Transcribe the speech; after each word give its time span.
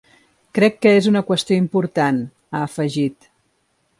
Crec 0.57 0.79
que 0.85 0.93
és 1.01 1.09
una 1.11 1.21
qüestió 1.27 1.59
important, 1.65 2.19
ha 2.59 2.65
afegit. 2.71 3.31